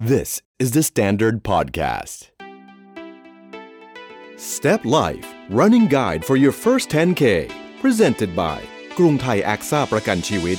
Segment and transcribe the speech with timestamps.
[0.00, 2.28] This is the Standard Podcast.
[4.36, 8.58] Step Life Running Guide for your first 10K Presented by
[8.98, 10.58] กรุงไทยแอคซ่าประกันชีวิต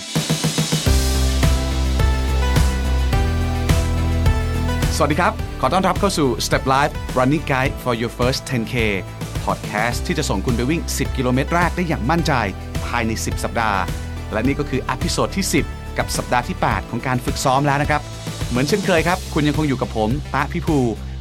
[4.95, 8.75] สวัสดีครับ ขอต้อนรับเข้าสู่ Step Life Running Guide for your first 10K
[9.45, 12.33] Podcast ที่จะส่งคุณไปวิ่ง 10 กิโลเมตรแรกได้อย่างมั่นใจ
[12.87, 13.81] ภายใน 10 สัปดาห์
[14.31, 18.03] และนี่ก็คือ episode ที่ 10 กับสัปดาห์ที่ 8 ของการฝึกซ้อมแล้วนะครับ
[18.49, 20.77] เหมือนเช่นเคยครับ คุณยังคงอยู่กับผมตะพี่ภู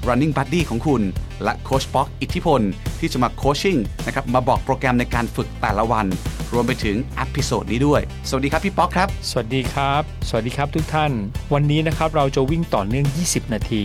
[0.09, 1.03] Running Buddy ของคุณ
[1.45, 2.61] และโค้ชป๊อกอิทธิพล
[2.99, 3.77] ที่จะมา coaching
[4.07, 6.07] นะครับมาบอกโปรแกรมในการฝึกแต่ละวัน
[6.53, 11.13] รวมไปถึง episode นี้ด้วย สวัสดีครับพี่ป๊อกครับ สวัสดีครับ สวัสดีครับทุกท่าน
[11.55, 13.83] วันนี้นะครับเราจะวิ่งต่อเนื่อง 20 นาที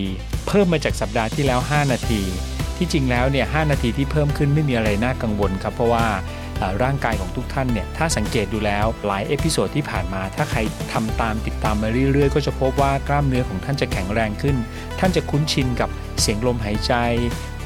[0.47, 2.21] เพิ่มมาจากสัปดาห์ที่แล้ว 5 นาที
[2.77, 6.05] ที่จริงแล้วเนี่ย 5 นาทีที่เพิ่มขึ้นไม่มีอะไรน่ากังวลครับเพราะว่า
[6.83, 10.59] ร่างกายของทุกท่านเนี่ยถ้าสังเกตดูแล้วหลาย episode ที่ผ่านมา ถ้าใคร
[10.93, 14.55] ทำตามติดตามมาเรื่อยๆ ก็จะพบว่ากล้ามเนื้อของท่านจะแข็งแรงขึ้น
[14.99, 15.89] ท่านจะคุ้นชินกับ
[16.21, 16.93] เสียงลมหายใจ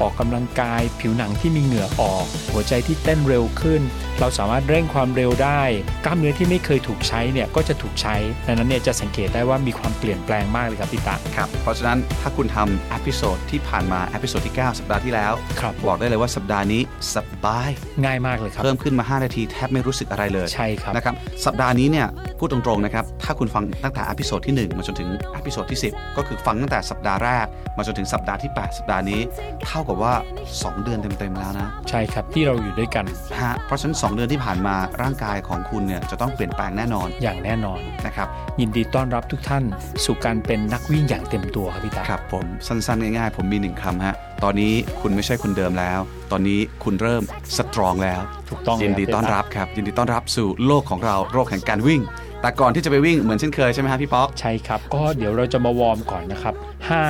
[0.02, 3.82] ออกกำลังกาย ผิวหนังที่มีเหงื่อออก หัวใจที่เต้นเร็วขึ้น
[4.20, 5.62] เราสามารถเร่งความเร็วได้
[6.06, 8.16] กล้ามเนื้อที่ไม่เคยถูกใช้เนี่ยก็จะถูกใช้
[8.48, 16.82] ดังนั้นเนี่ยจะสังเกตได้ว่ามีความเปลี่ยนแปลงมากเลยครับพี่ตะครับเพราะฉะนั้นถ้าคุณทำ episode ที่ผ่านมา episode ที่ 9 สัปดาห์ที่แล้วครับบอกได้เลยว่าสัปดาห์นี้
[17.16, 17.70] สบาย
[18.04, 22.08] ง่ายมากเลยครับเพิ่มขึ้นมา 5 นาทีแทบไม่รู้สึกอะไรเลยใช่ครับนะครับสัปดาห์นี้เนี่ย
[22.40, 27.46] พูดตรงๆนะครับถ้าคุณฟังตั้งแต่ episode ที่ 1 มาจนถึง episode ที่ 10 ก็คือฟังตั้งแต่สัปดาห์แรก
[27.78, 29.22] มาจนถึงสัปดาห์ที่ 8 สัปดาห์นี้
[29.66, 30.14] เท่ากับว่า
[30.52, 33.06] 2 เดือนเต็มๆแล้วนะใช่ครับที่เราอยู่ด้วยกัน
[33.40, 38.28] ฮะเพราะฉะนั้น 2 เดือนที่ผ่านมาร่างกายของคุณเนี่ยจะต้องเปลี่ยนแปลงแน่นอนอย่างแน่นอนนะครับ
[38.62, 39.64] ยินดีต้อนรับทุกท่าน
[40.06, 46.00] สู่การเป็นนักวิ่งอย่างเต็มตัวครับพี่ตาครับผมสั้นๆง่ายๆ ผมมีหนึ่งคำฮะตอนนี้คุณไม่ใช่คนเดิมแล้ว
[46.32, 47.24] ตอนนี้คุณเริ่ม
[47.58, 52.02] สตรองแล้วถูกต้องยินดีเลยครับต้อนรับครับยินดีต้อนรับสู่โลกของเราโลกแห่งการวิ่ง
[52.42, 56.54] แต่ก่อนที่จะไปวิ่งเหมือนเช่นเคยใช่ไหมฮะพี่ป๊อกใช่ครับ ก็เดี๋ยวเราจะมาวอร์มก่อนนะครับ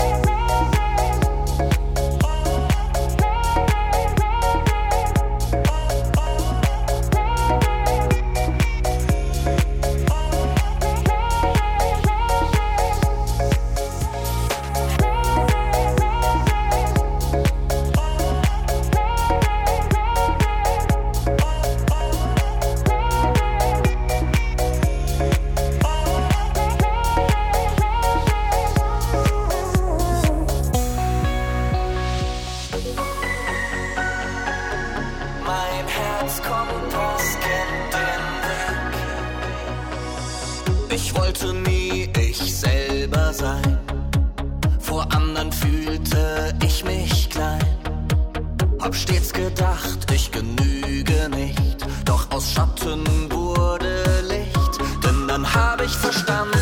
[49.54, 51.86] gedacht, ich genüge nicht.
[52.04, 54.78] Doch aus Schatten wurde Licht.
[55.04, 56.58] Denn dann hab ich verstanden,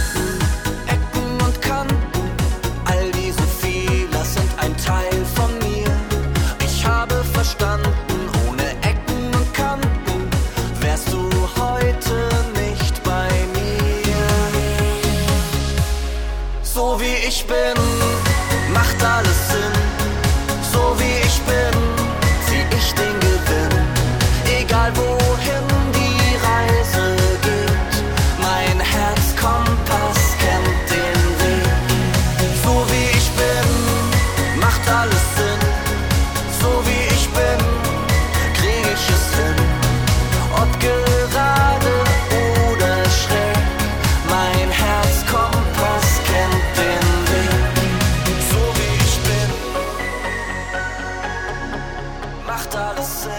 [52.60, 53.30] macht alles Sinn.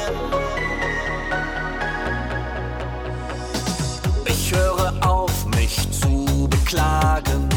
[4.26, 7.51] Ich höre auf, mich zu beklagen.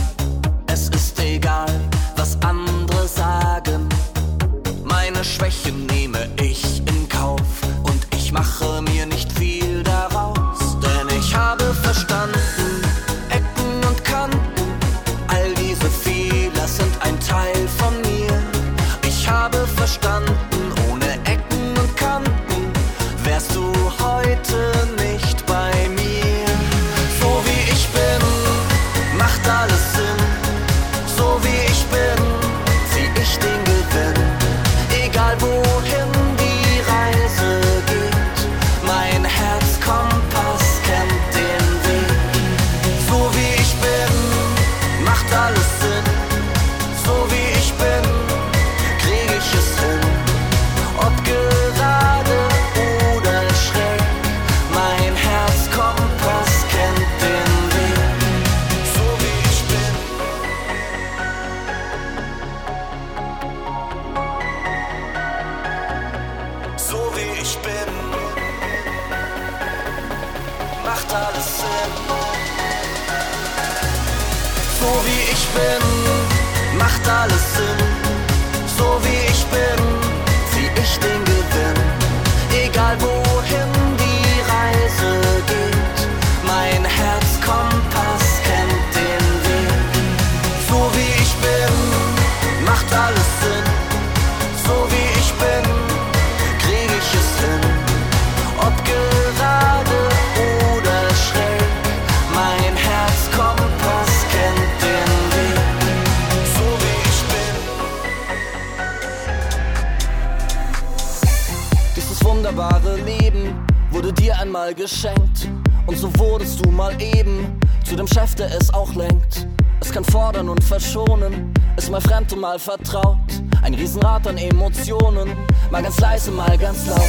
[112.55, 115.49] Wunderbare Leben wurde dir einmal geschenkt.
[115.87, 119.49] Und so wurdest du mal eben zu dem Chef, der es auch lenkt.
[119.81, 123.19] Es kann fordern und verschonen, ist mal fremd und mal vertraut.
[123.63, 125.37] Ein Riesenrad an Emotionen,
[125.73, 127.01] mal ganz leise, mal ganz laut.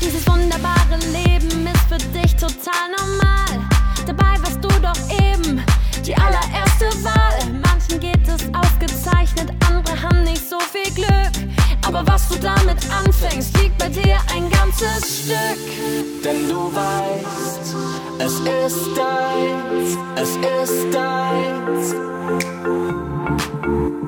[0.00, 3.68] Dieses wunderbare Leben ist für dich total normal.
[4.06, 5.64] Dabei warst du doch eben
[6.06, 7.60] die allererste Wahl.
[7.60, 11.50] Manchen geht es ausgezeichnet, andere haben nicht so viel Glück.
[11.86, 16.22] Aber was du damit anfängst, liegt bei dir ein ganzes Stück.
[16.24, 17.76] Denn du weißt,
[18.18, 20.30] es ist deins, es
[20.62, 21.94] ist deins.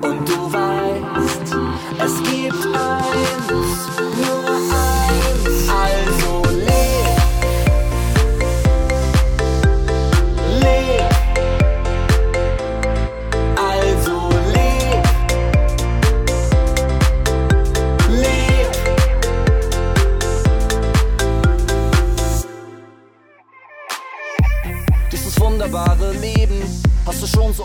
[0.00, 1.56] Und du weißt,
[2.05, 3.18] es gibt eins,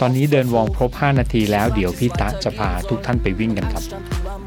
[0.04, 3.84] อนนี้เดินวองครบ 5 นาทีแล้วเดี๋ยวพี่ตะจะพาทุกท่านไปวิ่งกันครับ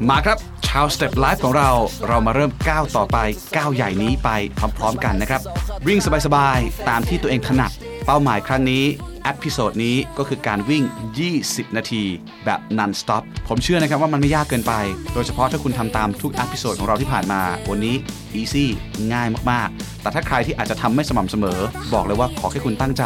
[0.09, 0.37] มาครับ
[0.67, 1.69] ชาวสเต็ปไลฟ์ของเรา
[2.07, 3.17] เรามาเริ่มก้าวต่อไป
[3.55, 4.29] ก้าวใหญ่นี้ไป
[4.77, 5.41] พร้อมๆกันนะครับ
[5.87, 7.71] วิ่งสบายๆ ตามที่ตัวเองถนัด
[8.05, 8.83] เป้าหมายครั้งนี้
[9.27, 10.83] episode นี้ก็คือการวิ่ง
[11.29, 12.03] 20 นาที
[12.45, 14.73] แบบ non stop ผมเชื่อนะครับว่ามันไม่ยากเกินไป
[15.13, 17.95] โดยเฉพาะถ้าคุณทำตามทุก episode ของเราที่ผ่านมา วันนี้
[18.39, 18.65] easy
[19.13, 21.59] ง่ายมากๆ แต่ถ้าใครที่อาจจะทำไม่สม่ำเสมอ
[21.93, 23.03] บอกเลยว่าขอแค่คุณตั้งใจ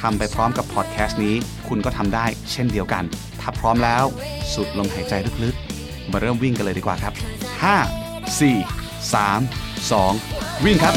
[0.00, 1.34] ทำไปพร้อมกับพอดแคสต์นี้
[1.68, 3.04] คุณก็ทำได้เช่นเดียวกัน
[3.40, 4.04] ถ้าพร้อมแล้ว
[4.52, 7.12] สูดลมหายใจลึกๆ มาเริ่มวิ่งกันเลยดีกว่าครับ
[7.80, 10.94] 5 4 3 2 วิ่งครับ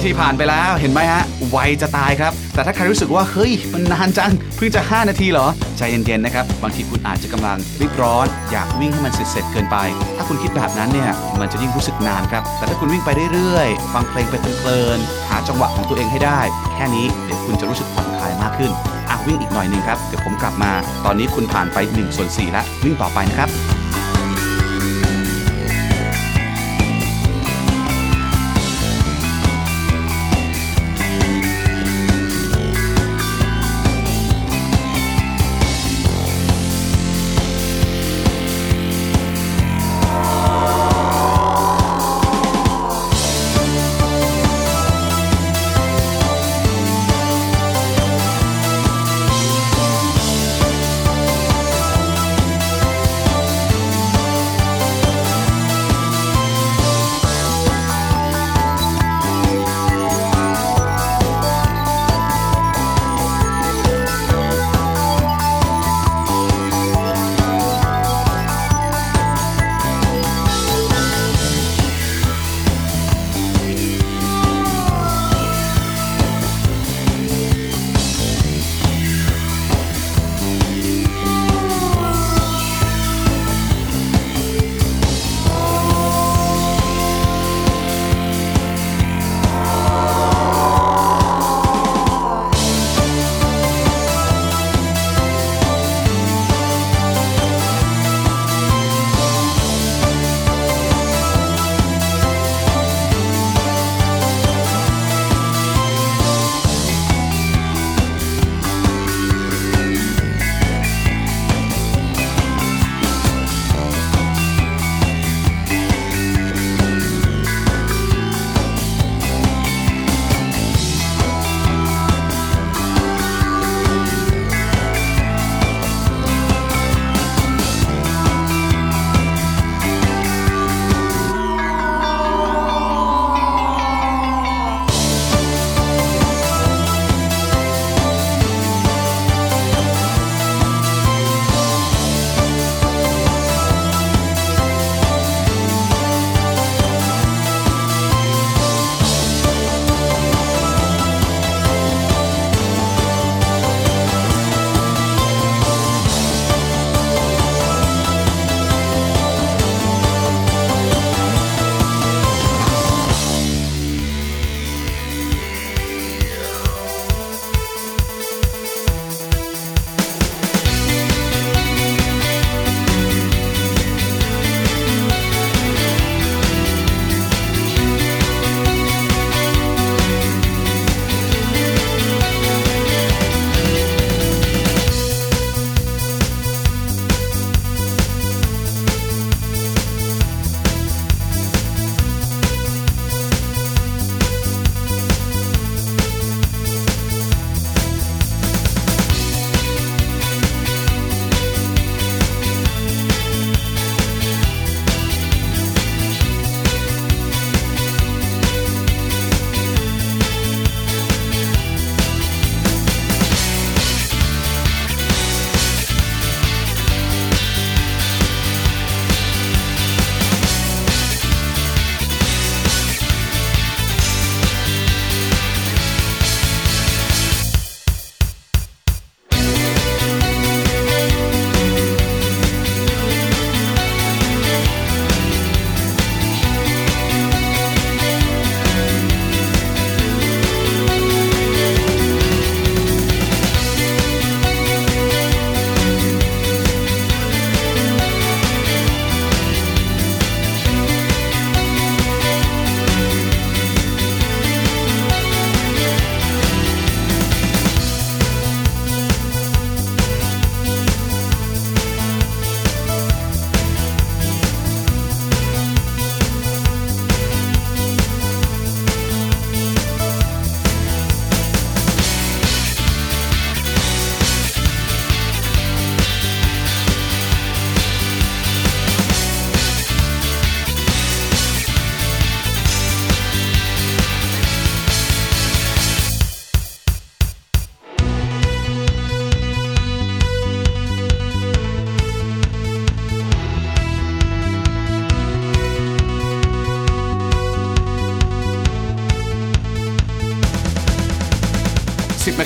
[0.00, 5.46] นาทีผ่านไปแล้วเห็นไหมฮะ ไวจะตายครับ แต่ถ้าใครรู้สึกว่า เฮ้ย มันนานจัง เพิ่งจะ 5 นาทีเหรอ
[5.78, 9.76] ใจเย็น ๆ นะครับ บางทีคุณอาจจะกำลังรีบร้อน อยากวิ่งให้มันเสร็จ ๆ เกินไป
[10.16, 16.40] ถ้าคุณคิดแบบนั้นเนี่ย มันจะยิ่งรู้สึกนานครับ แต่ถ้าคุณวิ่งไปเรื่อยๆ ฟังเพลงไปเพลินๆหาจังหวะของตัวเองให้ได้
[16.74, 18.70] แค่นี้เดี๋ยวคุณจะรู้สึกผ่อนคลายมากขึ้น
[19.08, 20.72] อะวิ่งอีกหน่อยหนึ่งครับเดี๋ยวผมกลับมา
[21.04, 23.50] ตอนนี้คุณผ่านไป1ส่วน4แล้ววิ่งต่อไปนะครับ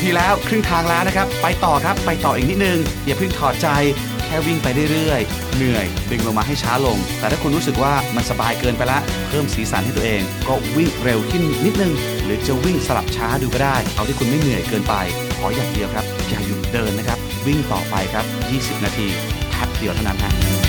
[0.02, 3.68] ที่แล้วครึ่งทางแล้วนะครับ ไปต่อครับไปต่ออีกนิดนึง อย่าเพิ่งถอดใจ
[4.26, 11.92] แค่วิ่งไปเรื่อยๆ เหนื่อยดึงลงมาให้ช้าลง แต่ถ้าคุณรู้สึกว่ามันสบายเกินไปละ เพิ่มสีสันให้ตัวเอง ก็วิ่งเร็วขึ้นนิดนึง
[12.24, 14.94] หรือจะวิ่งสลับช้าดูก็ได้ เอาที่คุณไม่เหนื่อยเกินไป
[15.38, 19.07] ขออย่างเดียวครับ อย่าหยุดเดินนะครับ วิ่งต่อไปครับ 20 นาที
[19.50, 20.63] แป๊บเดียวเท่านั้นฮะ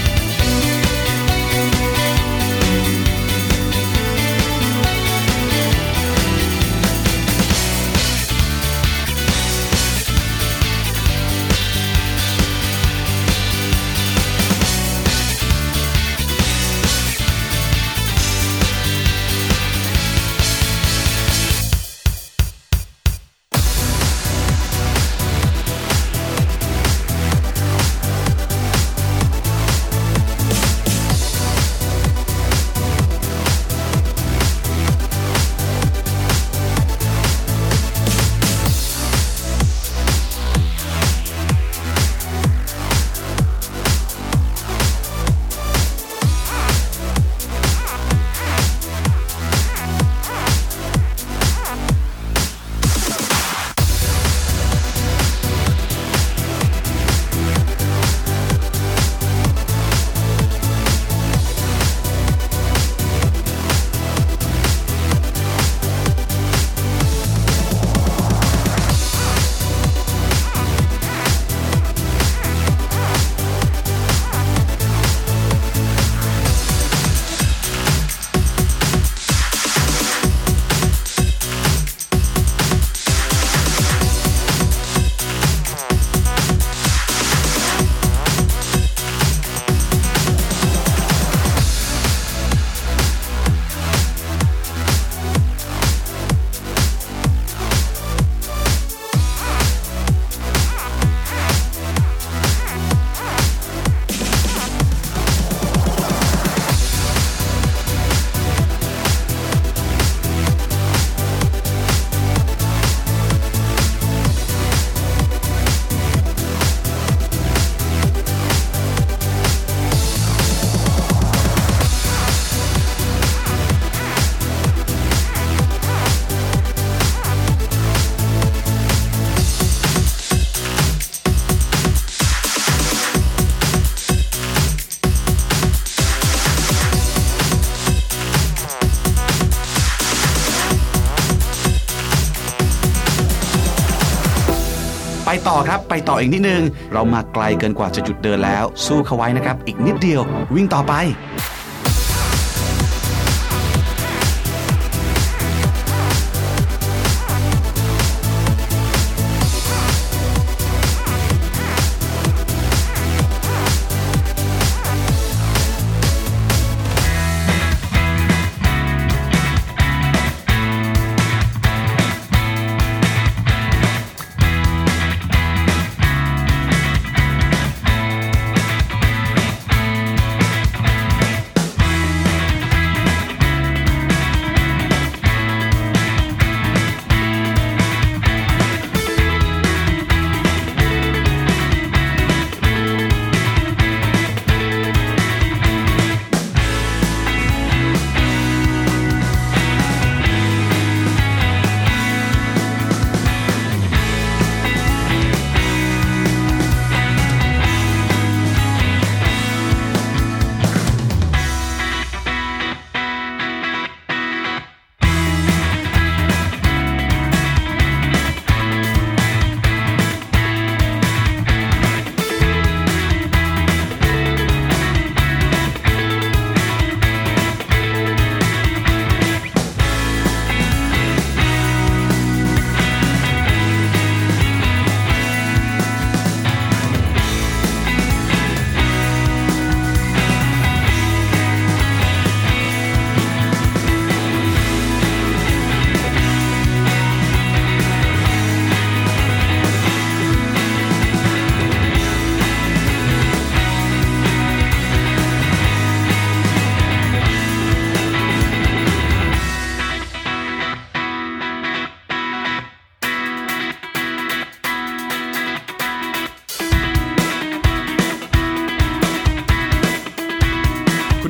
[145.55, 146.61] อครับ ไปต่ออีกนิดนึง
[146.93, 150.21] เรามาไกลเกินกว่าจะหยุดเดินแล้ว สู้เขาไว้นะครับ อีกนิดเดียว
[150.55, 150.93] วิ่งต่อไป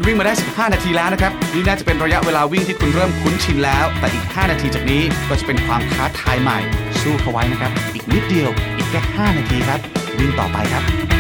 [0.05, 6.59] วิ่งมาได้ 15 นาทีแล้วนะครับ นี่น่าจะเป็นระยะเวลาวิ่งที่คุณเริ่มคุ้นชินแล้ว แต่อีก 5 นาทีจากนี้ก็จะเป็นความท้าทายใหม่
[7.01, 9.79] สู้เขาไว้นะครับ อีกนิดเดียว อีกแค่ 5 นาทีครับ
[10.19, 11.14] วิ่งต่อไปครับ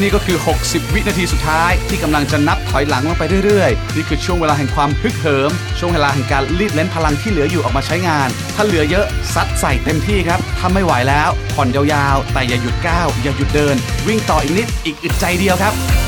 [0.00, 16.07] นี่ก็คือ 60 วินาทีสุดท้าย ที่กำลังจะนับถอยหลังลงไปเรื่อยๆ นี่คือช่วงเวลาแห่งความฮึกเหิม ช่วงเวลาแห่งการรีดเล่นพลังที่เหลืออยู่ออกมาใช้งาน ถ้าเหลือเยอะซัดใส่เต็มที่ครับถ้าไม่ไหวแล้วผ่อนยาวๆ แต่อย่าหยุดก้าวอย่าหยุดเดิน วิ่งต่ออีกนิดอีกอึดใจเดียวครับ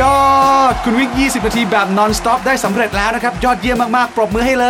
[0.00, 0.20] ยอ
[0.72, 4.66] ด คุณวิ่ง20 นาทีแบบ non stop ได้สำเร็จแล้วนะครับ ยอดเยี่ยมมาก ๆ ปรบมือให้เล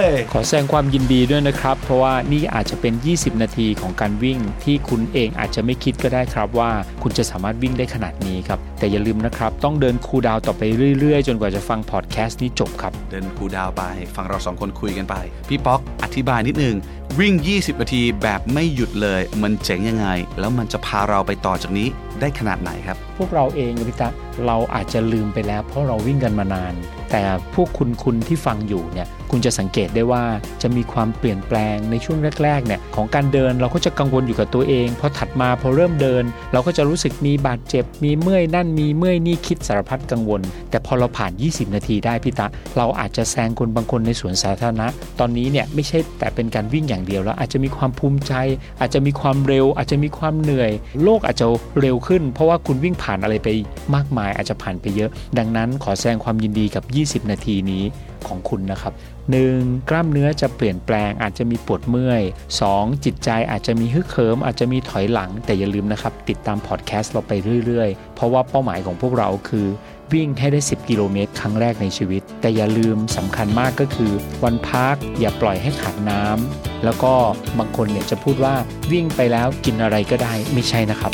[0.00, 6.70] ย ขอแสดงความยินดีด้วยนะครับ เพราะว่านี่อาจจะเป็น 20 นาทีของการวิ่ง ที่คุณเองอาจจะไม่คิดก็ได้ครับว่า
[7.02, 10.62] คุณจะสามารถวิ่งได้ขนาดนี้ครับ แต่อย่าลืมนะครับ ต้องเดินคูลดาวน์ต่อไป
[10.98, 13.82] เรื่อย ๆ จนกว่าจะฟังพอดแคสต์นี้จบครับ เดินคูลดาวน์ไป
[14.16, 15.14] ฟังเราสองคนคุยกันไป
[15.48, 16.76] พี่ป๊อกอธิบายนิดนึง
[17.18, 21.88] วิ่ง 20 นาทีแบบไม่หยุดเลย มันเจ๋งยังไง แล้วมันจะพาเราไปต่อจากนี้
[22.20, 24.08] ได้ขนาดไหนครับ พวกเราเองพิตะ
[24.46, 26.74] เราอาจจะลืมไปแล้ว เพราะเราวิ่งกันมานาน
[27.10, 27.22] แต่
[27.54, 30.24] พวกคุณคุณที่ฟังอยู่เนี่ย คุณจะสังเกตได้ว่า
[30.62, 44.86] จะมีความเปลี่ยนแปลงในช่วงแรกๆเนี่ยของการเดินเราก็จะกังวลอยู่กับตัวเองพอถัดมาพอเริ่มเดิน เราก็จะรู้สึกมีบาดเจ็บ มีเมื่อยนั่นมีเมื่อยนี่คิดสารพัดกังวล แต่พอเราผ่าน 20 นาทีได้พิตะ เราอาจจะแซงคนบางคนในสวนสาธารณะ
[45.20, 48.32] ตอนนี้เนี่ยไม่ใช่แต่เป็นการวิ่งอย่างเดียวแล้วอาจจะมีความภูมิใจ
[48.80, 51.46] อาจจะมีความเร็ว อาจจะมีความเหนื่อย โลกอาจจะ
[51.80, 53.48] เร็วขึ้น เพราะว่าคุณวิ่งผ่านอะไรไป
[53.94, 56.80] มากมายอาจจะผ่านไปเยอะ ดังนั้นขอแสดงความยินดีกั
[57.16, 57.84] บ 20 นาทีนี้
[58.28, 58.92] ของคุณนะครับ
[59.40, 59.88] 1.
[59.90, 62.22] กล้ามเนื้อจะเปลี่ยนแปลงอาจจะมีปวดเมื่อย
[62.62, 63.04] 2.
[63.04, 67.32] จิตใจอาจจะมีฮึกเหิมอาจจะมีถอยหลัง แต่อย่าลืมนะครับ ติดตามพอดแคสต์เราไป
[67.66, 69.66] เรื่อยๆ เพราะว่าเป้าหมายของพวกเราคือ
[70.14, 74.12] วิ่งให้ได้ 10 กิโลเมตร ครั้งแรกในชีวิต แต่อย่าลืมสำคัญมากก็คือ
[74.44, 77.12] วันพักอย่าปล่อยให้ขาดน้ำแล้วก็
[77.58, 78.54] บางคนเนี่ยจะพูดว่า
[78.92, 81.12] วิ่งไปแล้วกินอะไรก็ได้ไม่ใช่นะครับ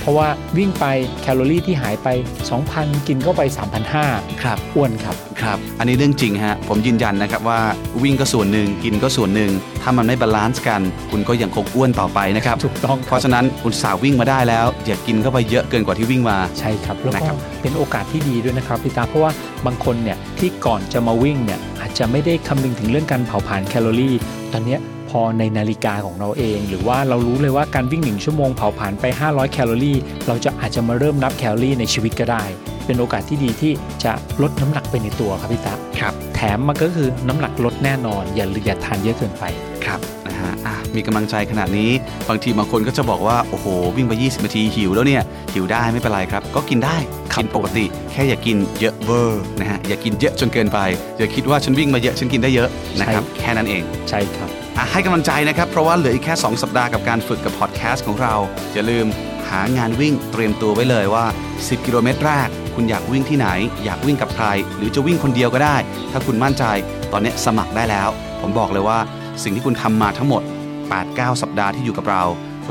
[0.00, 0.28] เพราะว่า
[0.58, 0.84] วิ่งไป
[1.22, 2.08] แคลอรี่ที่หายไป
[2.58, 3.42] 2,000 กินเข้าไป
[3.92, 7.60] 3,500ครับอ้วนครับครับ อันนี้เรื่องจริงฮะผมยืนยันนะครับว่า
[8.02, 9.50] วิ่งก็ส่วนหนึ่งกินก็ส่วนหนึ่ง
[9.82, 10.80] ถ้ามันไม่ balance กัน
[11.10, 19.32] คุณก็ยังคงอ้วนต่อไปนะครับถูกต้องเพราะฉะนั้นคุณอุตส่าห์วิ่งมาได้แล้ว อย่ากินเข้าไปเยอะเกินกว่าที่วิ่งมาใช่ครับแล้วนะก็ครับ เป็นโอกาสที่ดีด้วยนะครับพี่ตาเพราะว่า
[19.66, 24.14] บางคนเนี่ยที่ก่อนจะมาวิ่งเนี่ยอาจจะไม่ได้คำนึงถึงเรื่องการเผาผลาญแคลอรี่
[24.52, 32.42] ตอนเนี้ยพอในนาฬิกาของเราเอง หรือว่าเรารู้เลยว่าการวิ่งหนึ่งชั่วโมงเผาผลาญไป 500 แคลอรี่ เราจะอาจจะมาเริ่มนับแคลอรี่ในชีวิตก็ได้
[32.86, 33.72] เป็นโอกาสที่ดีที่
[34.04, 39.44] จะลดน้ำหนักไปในตัวครับพี่ตาครับ แถมมันก็คือน้ำหนักลดแน่นอนอย่าอย่าทานเยอะเกินไป
[39.84, 40.23] ครับนะฮะอะ
[40.96, 41.90] มีกำลังใจขนาดนี้
[42.28, 45.22] บางทีบางคนก็จะบอกว่า โอ้โห วิ่งไป 20 นาทีหิวแล้วเนี่ย
[45.52, 46.96] หิวได้ไม่เป็นไรครับ ก็กินได้
[47.32, 50.78] ครับกินปกติ แค่อย่ากินเยอะเวอร์นะฮะ อย่ากินเยอะจนเกินไป
[51.18, 52.68] อย่าคิดว่าฉันวิ่งมาเยอะฉันกินได้เยอะ
[53.00, 54.48] นะครับ แค่นั้นเอง ใช่ครับ
[54.78, 58.34] อะให้กำลังใจนะครับ เพราะว่าเหลืออีกแค่ 2 สัปดาห์กับการฝึกกับพอดแคสต์ของเรา
[58.74, 59.06] อย่าลืม
[59.50, 61.24] หางานวิ่งเตรียมตัวไว้เลยว่า
[61.58, 63.48] 10 กิโลเมตรแรก คุณอยากวิ่งที่ไหน
[63.84, 64.46] อยากวิ่งกับใคร
[64.76, 65.76] หรือจะวิ่งคนเดียวก็ได้
[66.12, 66.64] ถ้าคุณมั่นใจ
[67.12, 68.08] ตอนนี้สมัครได้แล้ว
[68.40, 68.98] ผมบอกเลยว่า
[69.42, 70.42] สิ่งที่คุณทำมาทั้งหมด
[71.08, 72.24] 8-9 สัปดาห์ที่อยู่กับเรา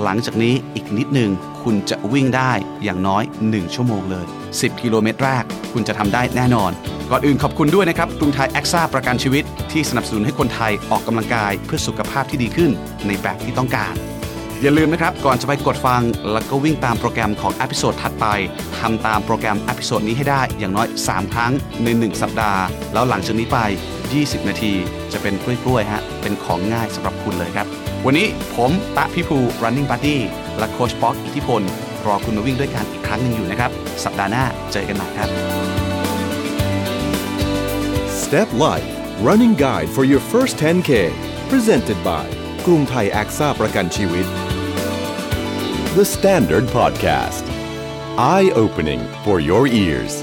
[0.04, 1.32] หลังจากนี้อีกนิดหนึ่ง
[1.63, 2.52] คุณจะวิ่งได้
[2.84, 6.71] อย่างน้อย 1 ชั่วโมงเลย 10 กิโลเมตรแรก คุณจะทำได้แน่นอน
[7.12, 12.71] ก่อนอื่นขอบคุณด้วยนะครับกรุงไทยแอคซ่าประกันชีวิต ที่สนับสนุนให้คนไทยออกกำลังกายเพื่อสุขภาพที่ดีขึ้น
[13.08, 13.95] ในแบบที่ต้องการ
[14.62, 18.26] อย่าลืมนะครับ ก่อนจะไปกดฟัง แล้วก็วิ่งตามโปรแกรมของ episode ถัดไป
[18.80, 21.52] ทำตามโปรแกรม episode นี้ให้ได้อย่างน้อย 3 ครั้ง
[21.84, 23.58] ใน 1 สัปดาห์ แล้วหลังจากนี้ไป
[24.08, 24.73] 20 นาที
[25.13, 27.67] จะเป็นกล้วยๆฮะเป็นของง่ายสำหรับคุณเลยครับ
[28.07, 30.17] วันนี้ผมตะพี่ภู running buddy
[30.57, 31.61] และโคชป๊อกอิทธิพล
[32.05, 33.71] รอคุณมาวิ่งด้วยกันอีกครั้งหนึ่งอยู่นะครับ
[34.03, 35.29] สัปดาห์หน้าเจอกันใหม่ครับ
[38.23, 38.89] Step Life
[39.27, 40.91] Running Guide for your first 10K
[41.51, 42.25] Presented by
[42.65, 44.27] กรุงไทยแอคซ่าประกันชีวิต
[45.97, 47.45] The Standard Podcast
[48.33, 50.13] Eye Opening for your ears